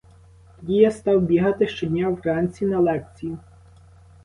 [0.59, 3.37] Тоді я став бігати щодня вранці на лекцію.